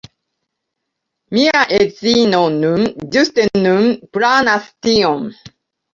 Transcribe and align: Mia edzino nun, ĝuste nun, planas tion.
Mia 1.37 1.59
edzino 1.79 2.41
nun, 2.55 2.89
ĝuste 3.17 3.47
nun, 3.67 3.87
planas 4.19 4.67
tion. 4.87 5.33